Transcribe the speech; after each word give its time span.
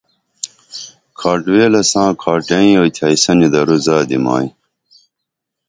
کھاٹ 1.19 1.41
ویلہ 1.53 1.81
ساں 1.91 2.09
کھاٹیں 2.21 2.75
اوئی 2.77 2.91
تھین 2.95 3.09
یسنی 3.13 3.47
دور 3.53 3.69
زادی 3.85 4.17
مائی 4.25 4.47